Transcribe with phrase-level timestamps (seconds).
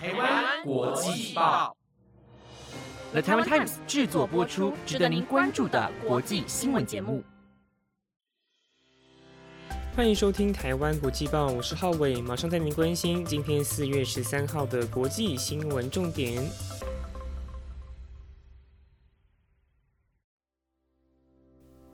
[0.00, 1.76] 台湾国际报
[3.10, 7.24] ，The Taiwan Times 制作播出，值得您关注的国际新闻节目。
[9.96, 16.48] 欢迎收听台湾国际报，我是浩伟，马上带您关心今天四月十三号的国际新闻重点。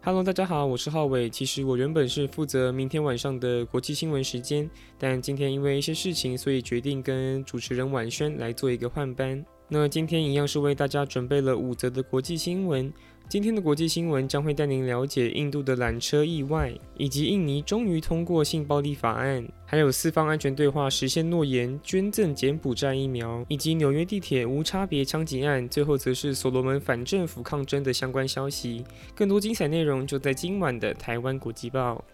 [0.07, 1.31] Hello，大家好，我是浩伟。
[1.31, 9.43] 其实我原本是负责明天晚上的国际新闻时间，但今天因为一些事情，所以决定跟主持人婉轩来做一个换班。
[9.67, 12.93] 那今天一样是为大家准备了五则的国际新闻。
[13.27, 25.69] 今天的国际新闻将会带您了解印度的缆车意外，以及印尼终于通过性暴力法案，还有四方安全对话实现诺言，捐赠柬埔寨疫苗，以及纽约地铁无差别枪击案。
[25.69, 28.85] 最后则是所罗门反政府抗争的相关消息。
[29.17, 32.05] 更多精彩内容就在今晚的台湾国际报。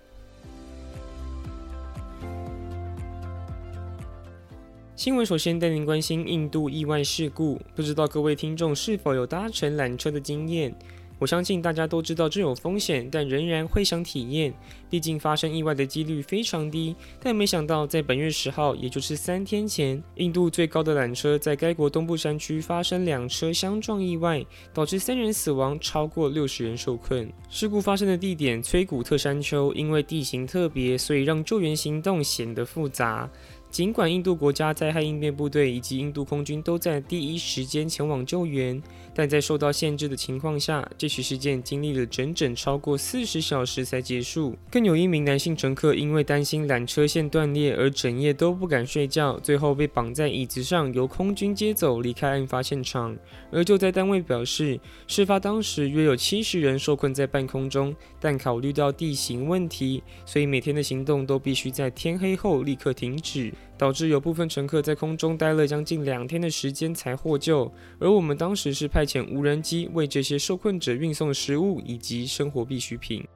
[4.96, 10.74] 新闻首先带您关心印度意外事故，不知道各位听众是否有搭乘缆车的经验？
[11.20, 14.52] 我相信大家都知道这有风险，但仍然会想体验。
[14.88, 16.96] 毕竟发生意外的几率非常低。
[17.22, 27.30] 但没想到，在本月十号，也就是三天前，印度最高的缆车在该国东部山区发生两车相撞意外，导致三人死亡，超过六十人受困。
[27.50, 33.30] 事故发生的地点崔古特山丘，因为地形特别，所以让救援行动显得复杂。
[33.70, 38.82] 尽管印度国家灾害应变部队以及印度空军都在第一时间前往救援，
[39.14, 44.56] 但在受到限制的情况下，这起事件经历了整整超过四十小时才结束。
[44.70, 53.16] 更有一名男性乘客因为担心缆车线断裂而整夜都不敢睡觉，最后被绑在椅子上由空军接走离开案发现场。
[53.52, 63.52] 而就在单位表示，事发当时约有七十人受困在半空中，但考虑到地形问题，所以每天的行动都必须在天黑后立刻停止。
[63.80, 73.26] 导致有部分乘客在空中待了将近两天的时间才获救，而我们当时是派遣无人机为这些受困者运送食物以及生活必需品。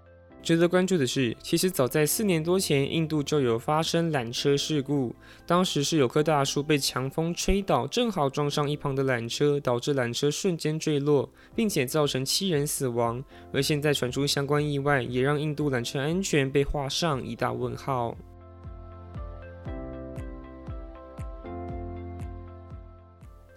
[0.42, 5.16] 值得关注的是，其实早在四年多前，印度就有发生缆车事故，
[5.46, 13.24] 当时是有棵大树被强风吹倒，正好撞上一旁的缆车，导致缆车瞬间坠落，并且造成七人死亡。
[13.50, 18.14] 而现在传出相关意外，也让印度缆车安全被画上一大问号。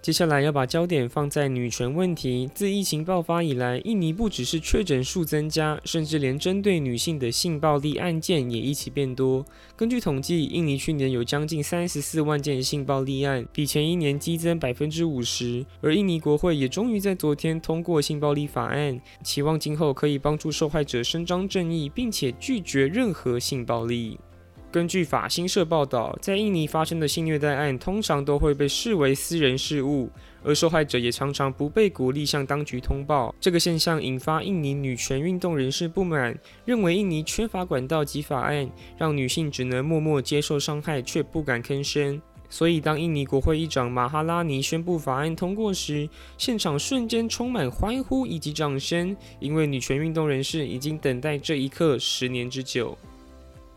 [0.08, 2.50] 接下来要把焦点放在女权问题。
[2.54, 9.46] 自疫情爆发以来，印尼不只是确诊数增加，甚至连针对女性的性暴力案件也一起变多。
[9.76, 15.66] 根据统计，印尼去年有将近三十四万件性暴力案，比前一年激增百分之五十。
[15.82, 24.18] 而印尼国会也终于在昨天通过性暴力法案，期望今后可以帮助受害者伸张正义，并且拒绝任何性暴力。
[24.70, 30.10] 根据法新社报道，在印尼发生的性虐待案通常都会被视为私人事务，
[30.44, 33.34] 而受害者也常常不被鼓励向当局通报。
[33.40, 42.22] 这个现象引发印尼女权运动人士不满，认为印尼缺乏管道及法案，让女性只能默默接受伤害却不敢吭声。
[42.50, 46.08] 所以，当印尼国会议长马哈拉尼宣布法案通过时，
[46.38, 52.98] 现场瞬间充满欢呼以及掌声，因为女权运动人士已经等待这一刻十年之久。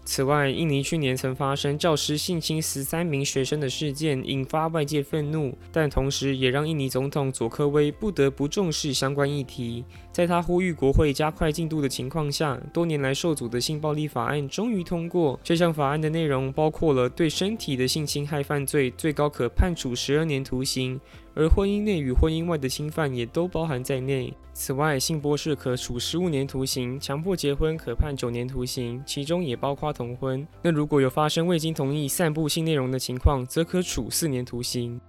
[0.05, 9.85] 此外，印尼去年曾发生教师性侵十三名学生的事件，引发外界愤怒，但同时也让印尼总统佐科威不得不重视相关议题。
[10.11, 15.39] 在他呼吁国会加快进度的情况下，多年来受阻的性暴力法案终于通过。
[15.45, 21.01] 这项法案的内容包括了对身体的性侵害犯罪最高可判处十二年徒刑。
[21.35, 24.35] 而婚姻内与婚姻外的侵犯也都包含在内。
[24.53, 30.47] 此外，性剥削可处十五年徒刑，强迫结婚可判九年徒刑，其中也包括同婚。
[30.63, 35.01] 那如果有发生未经同意散布性内容的情况，则可处四年徒刑。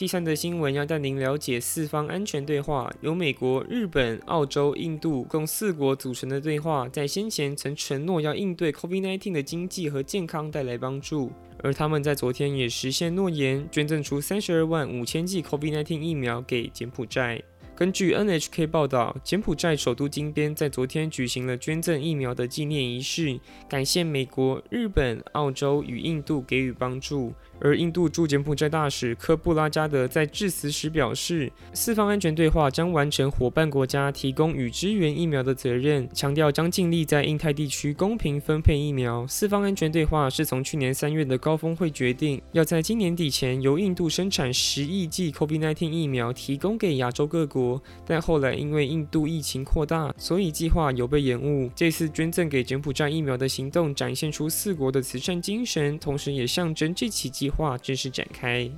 [0.00, 11.30] 第三则新闻要带您了解四方安全对话，由美国、日本、澳洲、印度共四国组成的对话，在先前曾承诺要应对 COVID-19 的经济和健康带来帮助，
[11.62, 17.42] 而他们在昨天也实现诺言，捐赠出三十二万五千剂 COVID-19 疫苗给柬埔寨。
[17.76, 23.38] 根据 NHK 报道，柬埔寨首都金边在昨天举行了捐赠疫苗的纪念仪式，
[23.68, 27.32] 感谢美国、日本、澳洲与印度给予帮助。
[27.60, 39.26] 而印度驻柬埔寨大使科布拉加德在致辞时表示，四方安全对话将完成伙伴国家提供与支援疫苗的责任，强调将尽力在印太地区公平分配疫苗。
[39.26, 47.82] 四方安全对话是从去年三月的高峰会决定，要在今年底前由印度生产十亿剂 COVID-19 疫苗提供给亚洲各国。
[48.06, 51.70] 但后来因为印度疫情扩大，所以计划有被延误。
[51.74, 58.70] 这次捐赠给柬埔寨疫苗的行动，展现出四国的慈善精神，同时也象征这起计划正式展开。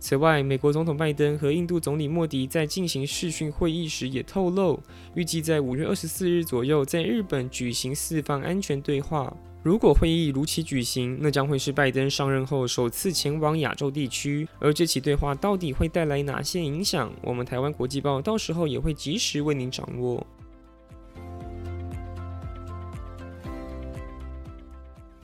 [0.00, 4.78] 此外，美国总统拜登和印度总理莫迪在进行视讯会议时也透露，
[5.14, 9.34] 预计在五月二十四日左右在日本举行四方安全对话。
[9.62, 14.46] 如果会议如期举行，那将会是拜登上任后首次前往亚洲地区。
[14.58, 17.10] 而这起对话到底会带来哪些影响？
[17.22, 20.26] 我们台湾国际报到时候也会及时为您掌握。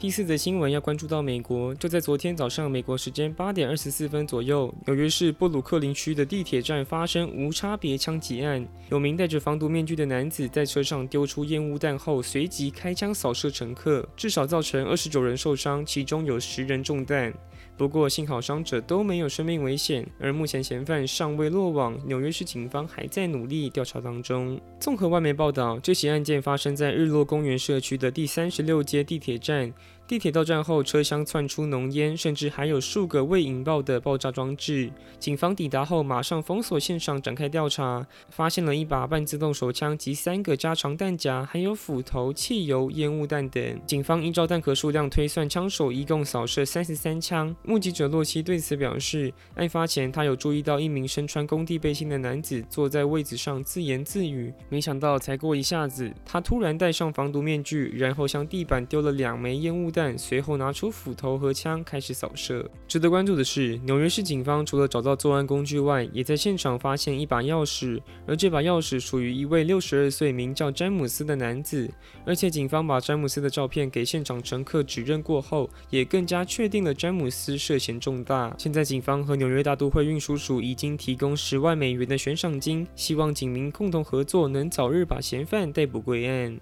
[0.01, 8.67] 第四则新闻要关注到美国，就在昨天早上美国时间八点二十四分左右，纽约市布鲁克林区的地铁站发生无差别枪击案。
[8.89, 17.31] 有名戴着防毒面具的男子在车上丢出烟雾弹后，随即开枪扫射乘客，至少造成二十九人受伤，其中有十人中弹。
[17.81, 24.61] 不过幸好伤者都没有生命危险，而目前嫌犯尚未落网，纽约市警方还在努力调查当中。
[24.79, 29.73] 综合外媒报道，这起案件发生在日落公园社区的第三十六街地铁站。
[30.11, 34.91] 地铁到站后，车厢窜出浓烟，甚至还有数个未引爆的爆炸装置。
[35.21, 43.81] 警方抵达后，马上封锁现场，展开调查，发现了一把半自动手枪及三个加长弹夹，还有斧头、汽油、烟雾弹等。
[43.87, 47.55] 警方依照弹壳数量推算，枪手一共扫射三十三枪。
[47.63, 60.00] 目击者洛西对此表示，案发前他有注意到一名身穿工地背心的男子坐在位子上自言自语，没想到才过一下子，他突然戴上防毒面具，然后向地板丢了两枚烟雾弹。
[60.17, 62.69] 随后拿出斧头和枪开始扫射。
[62.87, 71.91] 值得关注的是，纽约市警方除了找到作案工具外，也在现场发现一把钥匙，而这把钥匙属于一位六十二岁名叫詹姆斯的男子。
[72.25, 78.55] 而且警方把詹姆斯的照片给现场乘客指认过后，也更加确定了詹姆斯涉嫌重大。
[78.59, 86.59] 现在警方和纽约大都会运输署已经提供十万美元的悬赏金，希望警民共同合作，能早日把嫌犯逮捕归案。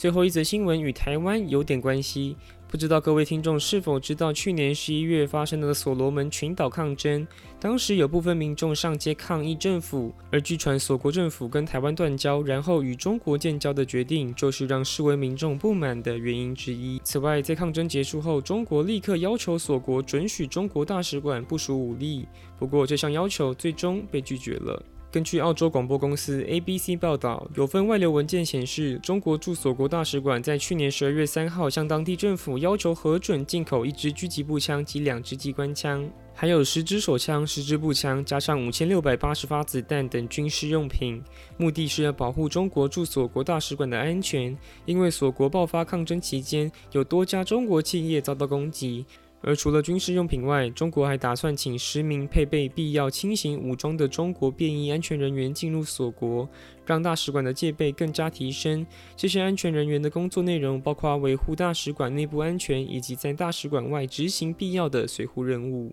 [0.00, 2.34] 最后一则新闻与台湾有点关系，
[2.66, 7.28] 不知道各位听众是否知道，去年十一月发生的所罗门群岛抗争，
[7.60, 16.98] 当时有部分民众上街抗议政府，而据传所国政府跟台湾断交，然后与中国建交的决定，就是让示威民众不满的原因之一。
[17.04, 22.26] 此外，在抗争结束后，中国立刻要求所国准许中国大使馆部署武力，
[22.58, 24.82] 不过这项要求最终被拒绝了。
[25.12, 41.20] 根据澳洲广播公司 ABC 报道，有份外流文件显示，中国驻所国大使馆在去年十二月三号向当地政府要求核准进口一支狙击步枪及两支机关枪，还有十支手枪、十支步枪，加上五千六百八十发子弹等军事用品，
[41.56, 49.04] 目的是要保护中国驻所国大使馆的安全，因为所国爆发抗争期间，有多家中国企业遭到攻击。
[49.42, 56.46] 而除了军事用品外，中国还打算请十名配备必要轻型武装的中国便衣安全人员进入锁国，
[56.84, 58.86] 让大使馆的戒备更加提升。
[59.16, 65.90] 这些安全人员的工作内容包括维护大使馆内部安全，以及在大使馆外执行必要的随护任务。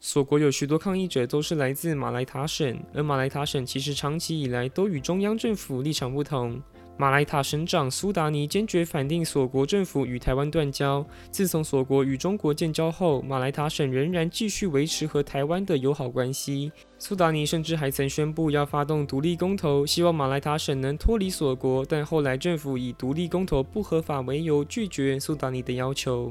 [0.00, 6.60] 锁国有许多抗议者都是来自马来塔省，而马来塔省其实长期以来都与中央政府立场不同。
[6.96, 11.04] 马来塔省长苏达尼坚决反定索国政府与台湾断交。
[11.30, 16.70] 自从索国与中国建交后，马来塔省仍然继续维持和台湾的友好关系。
[16.98, 21.82] 苏达尼甚至还曾宣布要发动独立公投，希望马来塔省能脱离索国。
[21.86, 26.30] 但后来政府以独立公投不合法为由，拒绝苏达尼的要求。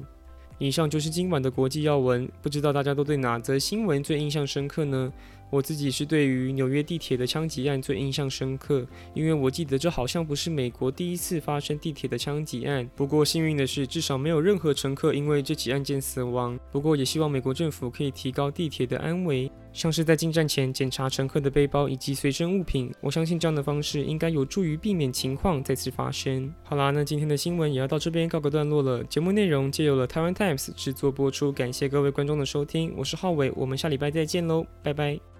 [0.60, 5.12] 以上就是今晚的国际要闻，不知道大家都对哪则新闻最印象深刻呢？
[5.50, 12.90] 我自己是对于纽约地铁的枪击案最印象深刻，因为我记得这好像不是美国第一次发生地铁的枪击案。
[12.96, 16.60] 不过幸运的是，至少没有任何乘客因为这起案件死亡。
[16.72, 22.94] 不过也希望美国政府可以提高地铁的安危，像是在进站前检查乘客的背包以及随身物品。
[23.02, 26.54] 我相信这样的方式应该有助于避免情况再次发生。
[26.64, 29.04] 好啦，那今天的新闻也要到这边告个段落了。
[29.06, 35.39] 节目内容借由了台湾 Times 制作播出，感谢各位观众的收听，我是浩伟，我们下礼拜再见喽，拜拜。